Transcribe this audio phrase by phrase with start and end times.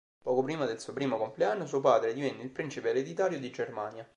[0.19, 4.09] Poco prima del suo primo compleanno suo padre divenne il principe ereditario di Germania.